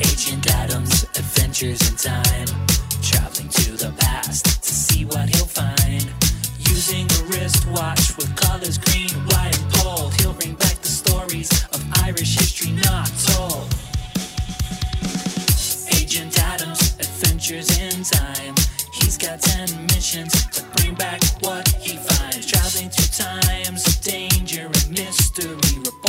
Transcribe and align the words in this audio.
Agent 0.00 0.46
Adams' 0.54 1.04
adventures 1.16 1.80
in 1.88 1.96
time. 1.96 2.46
Traveling 3.02 3.48
to 3.48 3.72
the 3.72 3.92
past 3.98 4.44
to 4.62 4.74
see 4.74 5.04
what 5.04 5.28
he'll 5.34 5.46
find. 5.46 6.06
Using 6.58 7.06
a 7.06 7.22
wristwatch 7.28 8.16
with 8.16 8.34
colors 8.36 8.78
green, 8.78 9.10
white, 9.26 9.58
and 9.58 9.72
gold. 9.82 10.14
He'll 10.20 10.34
bring 10.34 10.54
back 10.54 10.77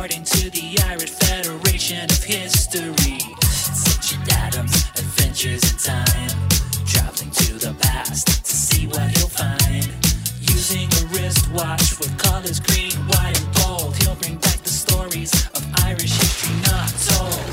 Reporting 0.00 0.24
to 0.24 0.48
the 0.48 0.78
Irish 0.86 1.10
Federation 1.10 2.04
of 2.04 2.24
History. 2.24 3.20
Agent 3.20 4.32
Adams' 4.32 4.88
adventures 4.96 5.62
in 5.70 5.76
time. 5.76 6.48
Traveling 6.86 7.30
to 7.32 7.58
the 7.58 7.76
past 7.78 8.26
to 8.26 8.56
see 8.56 8.86
what 8.86 9.14
he'll 9.18 9.28
find. 9.28 9.92
Using 10.40 10.88
a 10.88 11.04
wristwatch 11.12 11.98
with 11.98 12.16
colors 12.16 12.60
green, 12.60 12.92
white, 13.08 13.38
and 13.38 13.54
gold. 13.56 13.94
He'll 13.96 14.14
bring 14.14 14.36
back 14.36 14.56
the 14.62 14.70
stories 14.70 15.34
of 15.48 15.70
Irish 15.84 16.16
history 16.16 16.56
not 16.72 16.88
told. 17.12 17.44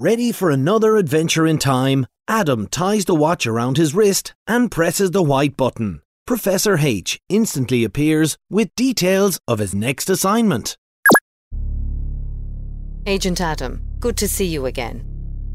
Ready 0.00 0.32
for 0.32 0.50
another 0.50 0.96
adventure 0.96 1.46
in 1.46 1.58
time, 1.58 2.04
Adam 2.26 2.66
ties 2.66 3.04
the 3.04 3.14
watch 3.14 3.46
around 3.46 3.76
his 3.76 3.94
wrist 3.94 4.34
and 4.48 4.72
presses 4.72 5.12
the 5.12 5.22
white 5.22 5.56
button. 5.56 6.02
Professor 6.26 6.76
H 6.76 7.20
instantly 7.28 7.84
appears 7.84 8.36
with 8.50 8.74
details 8.74 9.38
of 9.46 9.60
his 9.60 9.76
next 9.76 10.10
assignment. 10.10 10.76
Agent 13.06 13.40
Adam, 13.40 13.80
good 14.00 14.16
to 14.16 14.26
see 14.26 14.46
you 14.46 14.66
again. 14.66 15.04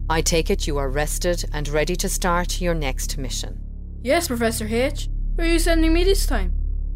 I 0.10 0.22
take 0.22 0.50
it 0.50 0.66
you 0.66 0.78
are 0.78 0.90
rested 0.90 1.44
and 1.52 1.68
ready 1.68 1.98
to 1.98 2.08
start 2.08 2.62
your 2.62 2.74
next 2.74 3.18
mission. 3.18 3.60
Yes, 4.02 4.30
Professor 4.30 4.66
H. 4.66 5.10
Where 5.36 5.46
are 5.46 5.52
you 5.52 5.60
sending 5.60 5.92
me 5.92 6.06
this 6.06 6.26
time? 6.26 6.54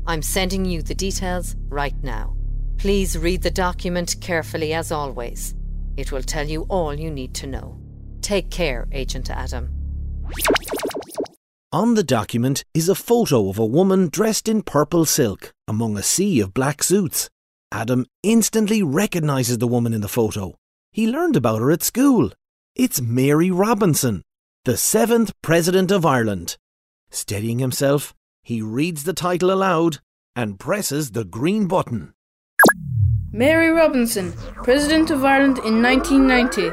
I'm 0.08 0.22
sending 0.22 0.64
you 0.64 0.82
the 0.82 0.96
details 0.96 1.58
right 1.68 2.02
now. 2.02 2.38
Please 2.78 3.18
read 3.18 3.42
the 3.42 3.52
document 3.52 4.16
carefully 4.22 4.74
as 4.74 4.94
always. 4.94 5.54
It 5.98 6.14
will 6.14 6.24
tell 6.24 6.48
you 6.48 6.62
all 6.70 6.98
you 6.98 7.12
need 7.12 7.34
to 7.36 7.48
know. 7.48 7.78
Take 8.22 8.50
care, 8.50 8.88
Agent 8.94 9.30
Adam. 9.30 9.70
On 11.76 11.96
the 11.96 12.06
document 12.06 12.64
is 12.74 12.88
a 12.88 12.96
photo 12.96 13.50
of 13.50 13.60
a 13.60 13.66
woman 13.66 14.08
dressed 14.08 14.48
in 14.48 14.62
purple 14.62 15.04
silk 15.04 15.52
among 15.68 15.98
a 15.98 16.04
sea 16.04 16.40
of 16.40 16.54
black 16.54 16.82
suits. 16.82 17.30
Adam 17.70 18.06
instantly 18.24 18.82
recognises 18.82 19.58
the 19.58 19.68
woman 19.68 19.94
in 19.94 20.00
the 20.00 20.08
photo. 20.08 20.56
He 20.94 21.06
learned 21.06 21.36
about 21.36 21.60
her 21.60 21.72
at 21.72 21.84
school. 21.84 22.32
It's 22.76 23.02
Mary 23.02 23.52
Robinson, 23.52 24.24
the 24.64 24.78
seventh 24.78 25.34
President 25.42 25.92
of 25.92 26.06
Ireland. 26.06 26.56
Steadying 27.12 27.60
himself, 27.60 28.14
he 28.42 28.62
reads 28.62 29.04
the 29.04 29.12
title 29.12 29.52
aloud 29.52 29.98
and 30.34 30.58
presses 30.58 31.12
the 31.12 31.26
green 31.26 31.68
button. 31.68 32.14
Mary 33.34 33.70
Robinson, 33.70 34.32
President 34.64 35.12
of 35.12 35.26
Ireland 35.26 35.58
in 35.58 35.82
1990. 35.82 36.62
Here 36.62 36.72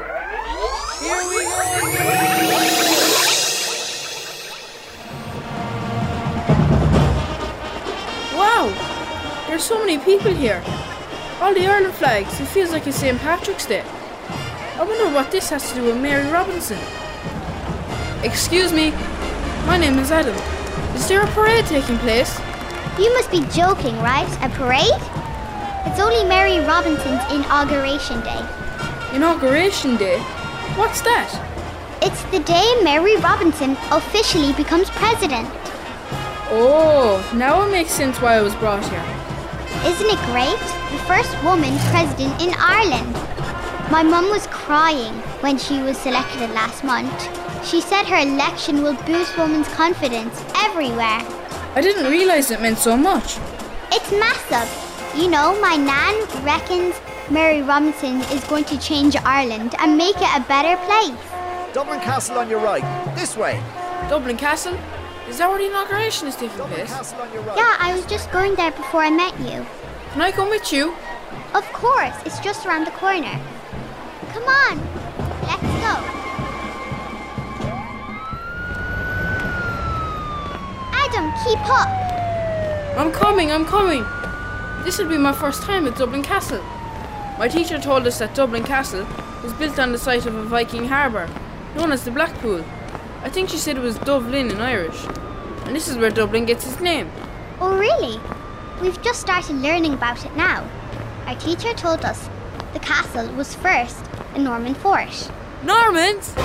we 1.27 1.43
go! 1.43 2.32
There's 9.53 9.65
so 9.65 9.77
many 9.77 9.99
people 9.99 10.33
here. 10.33 10.63
All 11.39 11.53
the 11.53 11.67
Ireland 11.67 11.93
flags. 11.93 12.39
It 12.39 12.47
feels 12.47 12.71
like 12.71 12.87
it's 12.87 12.97
St. 12.97 13.19
Patrick's 13.19 13.67
Day. 13.67 13.83
I 13.85 14.83
wonder 14.83 15.13
what 15.13 15.29
this 15.29 15.51
has 15.51 15.69
to 15.69 15.75
do 15.75 15.83
with 15.83 16.01
Mary 16.01 16.27
Robinson. 16.31 16.79
Excuse 18.23 18.73
me. 18.73 18.89
My 19.67 19.77
name 19.77 19.99
is 19.99 20.09
Adam. 20.09 20.33
Is 20.95 21.07
there 21.07 21.21
a 21.21 21.27
parade 21.27 21.67
taking 21.67 21.99
place? 21.99 22.35
You 22.97 23.13
must 23.13 23.29
be 23.29 23.45
joking, 23.53 23.95
right? 23.97 24.27
A 24.41 24.49
parade? 24.49 24.89
It's 25.85 25.99
only 25.99 26.27
Mary 26.27 26.57
Robinson's 26.57 27.21
Inauguration 27.31 28.21
Day. 28.21 28.43
Inauguration 29.13 29.97
Day? 29.97 30.17
What's 30.81 31.01
that? 31.01 31.29
It's 32.01 32.23
the 32.31 32.39
day 32.39 32.73
Mary 32.81 33.17
Robinson 33.17 33.77
officially 33.91 34.51
becomes 34.53 34.89
president. 34.89 35.47
Oh, 36.49 37.21
now 37.35 37.61
it 37.67 37.71
makes 37.71 37.91
sense 37.91 38.19
why 38.19 38.33
I 38.33 38.41
was 38.41 38.55
brought 38.55 38.83
here. 38.89 39.22
Isn't 39.85 40.09
it 40.09 40.19
great? 40.31 40.63
The 40.91 41.03
first 41.05 41.31
woman 41.43 41.77
president 41.91 42.41
in 42.41 42.53
Ireland. 42.57 43.13
My 43.91 44.01
mum 44.01 44.29
was 44.29 44.47
crying 44.47 45.13
when 45.41 45.57
she 45.57 45.81
was 45.81 45.97
selected 45.97 46.49
last 46.51 46.83
month. 46.83 47.11
She 47.65 47.81
said 47.81 48.05
her 48.05 48.17
election 48.17 48.81
will 48.81 48.95
boost 49.05 49.37
women's 49.37 49.67
confidence 49.69 50.41
everywhere. 50.57 51.21
I 51.75 51.81
didn't 51.81 52.09
realize 52.09 52.51
it 52.51 52.61
meant 52.61 52.77
so 52.77 52.95
much. 52.95 53.37
It's 53.91 54.11
massive. 54.11 54.69
You 55.19 55.29
know, 55.29 55.59
my 55.61 55.75
nan 55.75 56.45
reckons 56.45 56.95
Mary 57.29 57.61
Robinson 57.61 58.21
is 58.35 58.43
going 58.45 58.65
to 58.65 58.79
change 58.79 59.15
Ireland 59.15 59.75
and 59.79 59.97
make 59.97 60.15
it 60.17 60.35
a 60.35 60.41
better 60.47 60.75
place. 60.85 61.73
Dublin 61.73 61.99
Castle 61.99 62.37
on 62.37 62.49
your 62.49 62.59
right. 62.59 62.83
This 63.15 63.35
way. 63.35 63.61
Dublin 64.09 64.37
Castle? 64.37 64.77
Is 65.29 65.37
that 65.37 65.49
where 65.49 65.57
the 65.57 65.67
inauguration 65.67 66.27
is 66.27 66.35
taking 66.35 66.57
place? 66.57 66.89
Castle 66.89 67.21
on 67.21 67.33
your 67.33 67.41
right. 67.43 67.57
Yeah, 67.57 67.77
I 67.79 67.93
was 67.95 68.05
just 68.05 68.31
going 68.31 68.55
there 68.55 68.71
before 68.71 69.01
I 69.01 69.09
met 69.09 69.39
you. 69.39 69.65
Can 70.11 70.21
I 70.21 70.31
come 70.31 70.49
with 70.49 70.71
you? 70.71 70.93
Of 71.55 71.63
course, 71.71 72.15
it's 72.25 72.39
just 72.39 72.65
around 72.65 72.85
the 72.85 72.91
corner. 72.91 73.39
Come 74.33 74.43
on, 74.43 74.77
let's 75.47 75.61
go. 75.61 75.95
Adam, 80.91 81.31
keep 81.45 81.59
up. 81.69 81.89
I'm 82.97 83.11
coming, 83.11 83.51
I'm 83.51 83.65
coming. 83.65 84.05
This 84.83 84.97
will 84.97 85.07
be 85.07 85.17
my 85.17 85.31
first 85.33 85.63
time 85.63 85.87
at 85.87 85.97
Dublin 85.97 86.21
Castle. 86.23 86.61
My 87.39 87.47
teacher 87.47 87.79
told 87.79 88.05
us 88.05 88.19
that 88.19 88.35
Dublin 88.35 88.63
Castle 88.63 89.07
was 89.41 89.53
built 89.53 89.79
on 89.79 89.91
the 89.91 89.97
site 89.97 90.25
of 90.25 90.35
a 90.35 90.43
Viking 90.43 90.85
harbour, 90.85 91.29
known 91.75 91.91
as 91.91 92.03
the 92.03 92.11
Blackpool. 92.11 92.63
I 93.23 93.29
think 93.29 93.47
she 93.47 93.57
said 93.57 93.77
it 93.77 93.79
was 93.79 93.97
Dubh 93.99 94.29
Linn 94.29 94.51
in 94.51 94.59
Irish. 94.59 95.01
And 95.65 95.73
this 95.73 95.87
is 95.87 95.95
where 95.95 96.09
Dublin 96.09 96.45
gets 96.45 96.67
its 96.67 96.81
name. 96.81 97.09
Oh, 97.61 97.79
really? 97.79 98.19
We've 98.81 99.01
just 99.01 99.21
started 99.21 99.55
learning 99.55 99.93
about 99.93 100.25
it 100.25 100.35
now. 100.35 100.69
Our 101.25 101.35
teacher 101.35 101.73
told 101.73 102.03
us 102.03 102.29
the 102.73 102.79
castle 102.79 103.33
was 103.35 103.55
first 103.55 104.05
a 104.35 104.39
Norman 104.39 104.75
fort. 104.75 105.31
Normans! 105.63 106.35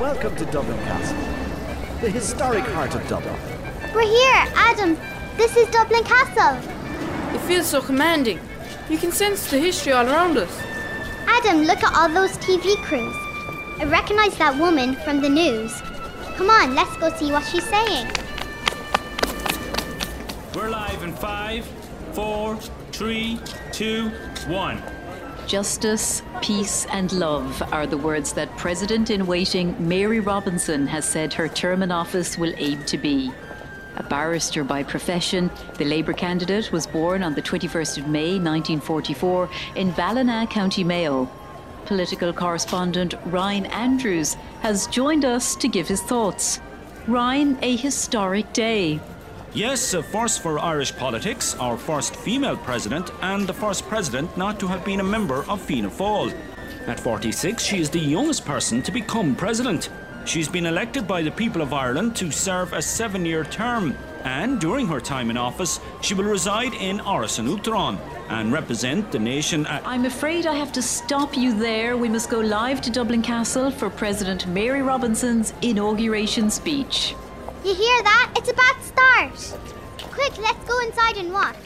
Welcome 0.00 0.34
to 0.34 0.44
Dublin 0.46 0.78
Castle, 0.78 2.00
the 2.00 2.10
historic 2.10 2.64
heart 2.64 2.96
of 2.96 3.06
Dublin. 3.06 3.36
We're 3.94 4.02
here, 4.02 4.52
Adam. 4.56 4.98
This 5.36 5.56
is 5.56 5.68
Dublin 5.68 6.02
Castle. 6.02 6.58
It 7.32 7.40
feels 7.42 7.68
so 7.68 7.80
commanding. 7.80 8.40
You 8.88 8.98
can 8.98 9.10
sense 9.10 9.50
the 9.50 9.58
history 9.58 9.92
all 9.92 10.06
around 10.06 10.38
us. 10.38 10.62
Adam, 11.26 11.62
look 11.62 11.82
at 11.82 11.92
all 11.92 12.08
those 12.08 12.38
TV 12.38 12.76
crews. 12.84 13.16
I 13.80 13.84
recognize 13.84 14.38
that 14.38 14.56
woman 14.56 14.94
from 14.96 15.20
the 15.20 15.28
news. 15.28 15.72
Come 16.36 16.50
on, 16.50 16.76
let's 16.76 16.96
go 16.98 17.10
see 17.16 17.32
what 17.32 17.44
she's 17.44 17.68
saying. 17.68 18.06
We're 20.54 20.70
live 20.70 21.02
in 21.02 21.12
five, 21.14 21.66
four, 22.12 22.56
three, 22.92 23.40
two, 23.72 24.10
one. 24.46 24.80
Justice, 25.48 26.22
peace, 26.40 26.86
and 26.86 27.12
love 27.12 27.60
are 27.72 27.88
the 27.88 27.98
words 27.98 28.32
that 28.34 28.56
President 28.56 29.10
in 29.10 29.26
waiting 29.26 29.74
Mary 29.80 30.20
Robinson 30.20 30.86
has 30.86 31.04
said 31.04 31.34
her 31.34 31.48
term 31.48 31.82
in 31.82 31.90
office 31.90 32.38
will 32.38 32.54
aim 32.56 32.84
to 32.84 32.96
be. 32.98 33.32
A 33.98 34.02
barrister 34.02 34.62
by 34.62 34.82
profession, 34.82 35.50
the 35.78 35.84
Labour 35.84 36.12
candidate 36.12 36.70
was 36.70 36.86
born 36.86 37.22
on 37.22 37.34
the 37.34 37.40
21st 37.40 37.98
of 37.98 38.08
May 38.08 38.38
1944 38.38 39.48
in 39.74 39.90
Ballina, 39.92 40.46
County 40.48 40.84
Mayo. 40.84 41.30
Political 41.86 42.34
correspondent 42.34 43.14
Ryan 43.26 43.64
Andrews 43.66 44.34
has 44.60 44.86
joined 44.88 45.24
us 45.24 45.56
to 45.56 45.68
give 45.68 45.88
his 45.88 46.02
thoughts. 46.02 46.60
Ryan, 47.06 47.58
a 47.62 47.76
historic 47.76 48.52
day. 48.52 49.00
Yes, 49.54 49.94
a 49.94 50.02
first 50.02 50.42
for 50.42 50.58
Irish 50.58 50.94
politics, 50.94 51.54
our 51.58 51.78
first 51.78 52.14
female 52.16 52.58
president, 52.58 53.10
and 53.22 53.46
the 53.46 53.54
first 53.54 53.88
president 53.88 54.36
not 54.36 54.60
to 54.60 54.66
have 54.66 54.84
been 54.84 55.00
a 55.00 55.04
member 55.04 55.46
of 55.48 55.62
Fianna 55.62 55.88
Fáil. 55.88 56.34
At 56.86 57.00
46, 57.00 57.64
she 57.64 57.80
is 57.80 57.90
the 57.90 57.98
youngest 57.98 58.44
person 58.44 58.80
to 58.82 58.92
become 58.92 59.34
president. 59.34 59.90
She's 60.24 60.48
been 60.48 60.66
elected 60.66 61.06
by 61.06 61.22
the 61.22 61.32
people 61.32 61.60
of 61.60 61.72
Ireland 61.72 62.14
to 62.16 62.30
serve 62.30 62.72
a 62.72 62.80
seven 62.80 63.26
year 63.26 63.42
term, 63.42 63.96
and 64.22 64.60
during 64.60 64.86
her 64.86 65.00
time 65.00 65.30
in 65.30 65.36
office, 65.36 65.80
she 66.00 66.14
will 66.14 66.24
reside 66.24 66.74
in 66.74 66.98
Áras 66.98 67.40
an 67.40 67.46
Uachtaráin 67.48 67.98
and 68.28 68.52
represent 68.52 69.10
the 69.10 69.18
nation 69.18 69.66
at. 69.66 69.84
I'm 69.84 70.04
afraid 70.04 70.46
I 70.46 70.54
have 70.54 70.72
to 70.72 70.82
stop 70.82 71.36
you 71.36 71.58
there. 71.58 71.96
We 71.96 72.08
must 72.08 72.30
go 72.30 72.38
live 72.38 72.80
to 72.82 72.90
Dublin 72.90 73.22
Castle 73.22 73.72
for 73.72 73.90
President 73.90 74.46
Mary 74.46 74.82
Robinson's 74.82 75.54
inauguration 75.62 76.50
speech. 76.50 77.14
You 77.64 77.74
hear 77.74 78.02
that? 78.04 78.32
It's 78.36 78.48
a 78.48 78.54
bad 78.54 78.80
start. 78.82 79.58
Quick, 80.12 80.38
let's 80.38 80.64
go 80.68 80.78
inside 80.80 81.16
and 81.16 81.32
watch. 81.32 81.56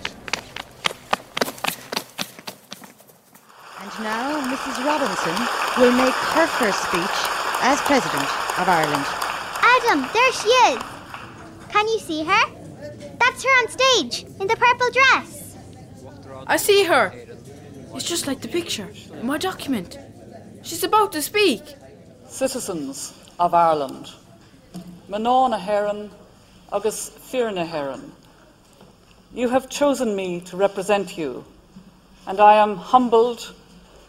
And 3.81 3.90
now 4.03 4.41
Mrs. 4.53 4.85
Robinson 4.85 5.37
will 5.81 5.93
make 5.93 6.15
her 6.15 6.47
first 6.47 6.83
speech 6.89 7.19
as 7.63 7.81
President 7.83 8.29
of 8.59 8.69
Ireland. 8.69 9.05
Adam, 9.63 10.09
there 10.13 10.33
she 10.33 10.49
is. 10.49 10.83
Can 11.69 11.87
you 11.89 11.99
see 11.99 12.25
her? 12.25 12.45
That's 13.19 13.45
her 13.45 13.51
on 13.61 13.69
stage 13.69 14.25
in 14.41 14.47
the 14.47 14.57
purple 14.57 14.91
dress. 14.91 15.57
I 16.47 16.57
see 16.57 16.85
her. 16.85 17.13
It's 17.95 18.09
just 18.09 18.27
like 18.27 18.41
the 18.41 18.49
picture 18.49 18.89
in 19.13 19.27
my 19.27 19.39
document. 19.39 19.99
She's 20.63 20.85
about 20.85 21.13
to 21.13 21.23
speak. 21.23 21.63
Citizens 22.27 23.13
of 23.39 23.55
Ireland, 23.55 24.13
mná 25.09 25.51
na 25.51 25.59
hÉireann, 25.59 26.11
August 26.73 27.19
Firna 27.19 27.67
Heron, 27.67 28.13
you 29.35 29.49
have 29.49 29.69
chosen 29.69 30.15
me 30.15 30.41
to 30.43 30.57
represent 30.57 31.19
you, 31.19 31.45
and 32.27 32.41
I 32.41 32.55
am 32.55 32.77
humbled 32.77 33.55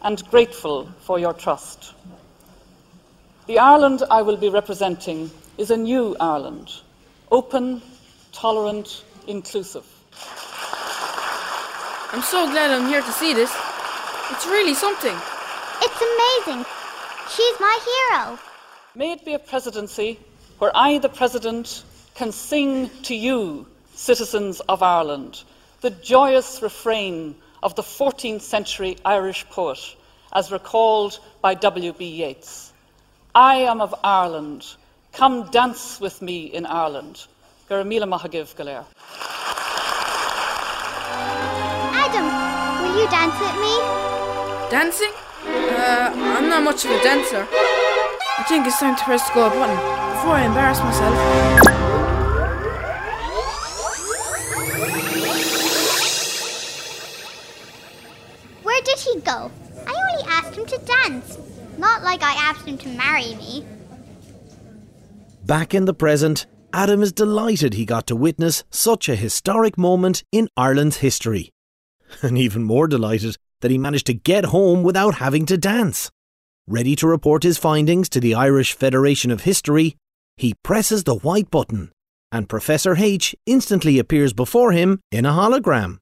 and 0.03 0.24
grateful 0.30 0.89
for 1.01 1.19
your 1.19 1.33
trust. 1.33 1.94
The 3.48 3.59
Ireland 3.59 4.03
I 4.09 4.21
will 4.21 4.38
be 4.38 4.50
representing 4.50 5.30
is 5.57 5.71
a 5.71 5.77
new 5.77 6.15
Ireland, 6.19 6.71
open, 7.31 7.81
tolerant, 8.31 9.03
inclusive. 9.27 9.86
I'm 12.13 12.21
so 12.21 12.50
glad 12.51 12.71
I'm 12.71 12.88
here 12.88 13.01
to 13.01 13.12
see 13.12 13.33
this. 13.33 13.56
It's 14.31 14.45
really 14.45 14.74
something. 14.74 15.15
It's 15.81 16.01
amazing. 16.01 16.65
She's 17.30 17.59
my 17.59 17.80
hero. 17.89 18.39
May 18.95 19.13
it 19.13 19.24
be 19.24 19.33
a 19.33 19.39
presidency 19.39 20.19
where 20.59 20.71
I, 20.75 20.98
the 20.98 21.09
President, 21.09 21.83
can 22.15 22.31
sing 22.31 22.89
to 23.03 23.15
you, 23.15 23.65
citizens 23.95 24.59
of 24.62 24.83
Ireland, 24.83 25.44
the 25.81 25.89
joyous 25.89 26.62
refrain 26.62 27.36
of 27.63 27.75
the 27.75 27.81
14th 27.81 28.42
century 28.42 28.98
Irish 29.06 29.48
poet, 29.50 29.96
as 30.34 30.52
recalled 30.52 31.19
by 31.42 31.54
W.B. 31.54 32.06
Yeats. 32.06 32.74
I 33.36 33.56
am 33.58 33.81
of 33.81 33.94
Ireland. 34.04 34.66
Come 35.13 35.50
dance 35.52 36.00
with 36.00 36.22
me 36.22 36.46
in 36.46 36.66
Ireland. 36.66 37.28
Garamila 37.69 38.08
Mahagiv 38.08 38.56
Galer. 38.56 38.86
Adam, 41.94 42.28
will 42.84 43.02
you 43.02 43.08
dance 43.10 43.40
with 43.40 43.56
me? 43.62 43.74
Dancing? 44.69 45.12
Uh, 45.46 46.12
I'm 46.38 46.50
not 46.50 46.63
much 46.63 46.86
of 46.86 46.92
a 46.92 47.04
dancer. 47.04 47.48
I 47.52 48.44
think 48.48 48.66
it's 48.68 48.80
time 48.80 48.96
to 48.96 49.04
press 49.04 49.28
the 49.28 49.36
go 49.36 49.50
button 49.50 49.75
before 50.16 50.36
I 50.36 50.46
embarrass 50.46 50.80
myself. 50.80 51.91
Where 59.24 59.36
did 59.36 59.52
he 59.52 59.70
go? 59.86 59.86
I 59.88 60.12
only 60.12 60.32
asked 60.32 60.56
him 60.56 60.66
to 60.66 60.78
dance. 60.86 61.38
Not 61.78 62.04
like 62.04 62.22
I 62.24 62.34
asked 62.34 62.68
him 62.68 62.78
to 62.80 62.90
marry 62.90 63.36
me. 63.36 63.66
Back 65.46 65.74
in 65.74 65.86
the 65.86 65.94
present, 65.94 66.46
Adam 66.74 67.02
is 67.02 67.12
delighted 67.12 67.74
he 67.74 67.86
got 67.86 68.08
to 68.08 68.16
witness 68.16 68.64
such 68.70 69.10
a 69.10 69.16
historic 69.16 69.78
moment 69.78 70.24
in 70.32 70.48
Ireland's 70.56 70.98
history. 70.98 71.52
And 72.22 72.38
even 72.38 72.64
more 72.64 72.88
delighted 72.88 73.38
that 73.62 73.72
he 73.72 73.78
managed 73.78 74.08
to 74.08 74.14
get 74.14 74.46
home 74.46 74.84
without 74.84 75.16
having 75.16 75.46
to 75.46 75.58
dance. 75.58 76.12
Ready 76.68 76.96
to 76.98 77.08
report 77.08 77.44
his 77.44 77.58
findings 77.58 78.10
to 78.10 78.20
the 78.20 78.36
Irish 78.36 78.74
Federation 78.74 79.32
of 79.32 79.42
History, 79.42 79.96
he 80.36 80.54
presses 80.64 81.04
the 81.04 81.16
white 81.16 81.50
button, 81.50 81.92
and 82.32 82.50
Professor 82.50 82.96
H 82.98 83.36
instantly 83.46 83.98
appears 83.98 84.34
before 84.34 84.72
him 84.72 85.00
in 85.12 85.26
a 85.26 85.32
hologram. 85.32 86.00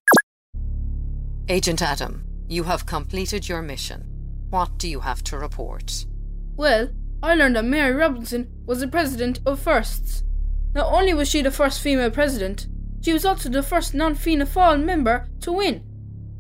Agent 1.47 1.81
Adam, 1.81 2.23
you 2.49 2.63
have 2.63 2.85
completed 2.85 3.47
your 3.47 3.61
mission. 3.61 4.03
What 4.49 4.77
do 4.77 4.89
you 4.89 4.99
have 4.99 5.23
to 5.25 5.37
report? 5.37 6.05
Well, 6.57 6.89
I 7.21 7.35
learned 7.35 7.55
that 7.55 7.65
Mary 7.65 7.93
Robinson 7.93 8.49
was 8.65 8.79
the 8.79 8.87
president 8.87 9.39
of 9.45 9.59
firsts. 9.59 10.23
Not 10.73 10.91
only 10.91 11.13
was 11.13 11.29
she 11.29 11.41
the 11.41 11.51
first 11.51 11.81
female 11.81 12.09
president, 12.09 12.67
she 13.01 13.13
was 13.13 13.25
also 13.25 13.49
the 13.49 13.63
first 13.63 13.93
non 13.93 14.15
Fianna 14.15 14.45
Fáil 14.45 14.83
member 14.83 15.27
to 15.41 15.51
win. 15.51 15.83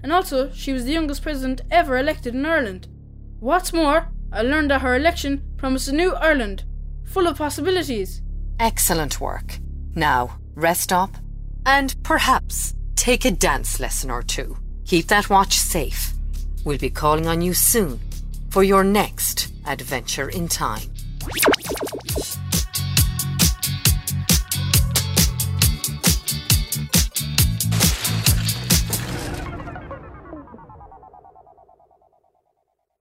And 0.01 0.11
also, 0.11 0.51
she 0.51 0.73
was 0.73 0.85
the 0.85 0.93
youngest 0.93 1.21
president 1.21 1.61
ever 1.69 1.97
elected 1.97 2.33
in 2.33 2.45
Ireland. 2.45 2.87
What's 3.39 3.73
more, 3.73 4.11
I 4.31 4.41
learned 4.41 4.71
that 4.71 4.81
her 4.81 4.95
election 4.95 5.43
promised 5.57 5.89
a 5.89 5.93
new 5.93 6.13
Ireland, 6.15 6.63
full 7.05 7.27
of 7.27 7.37
possibilities. 7.37 8.21
Excellent 8.59 9.19
work. 9.21 9.59
Now, 9.95 10.37
rest 10.55 10.91
up 10.91 11.11
and 11.65 11.95
perhaps 12.03 12.75
take 12.95 13.25
a 13.25 13.31
dance 13.31 13.79
lesson 13.79 14.09
or 14.09 14.23
two. 14.23 14.57
Keep 14.89 15.05
that 15.09 15.29
watch 15.29 15.53
safe. 15.53 16.13
We'll 16.65 16.79
be 16.79 16.89
calling 16.89 17.27
on 17.27 17.41
you 17.43 17.53
soon 17.53 17.99
for 18.49 18.63
your 18.63 18.83
next 18.83 19.53
adventure 19.67 20.29
in 20.29 20.47
time. 20.47 20.81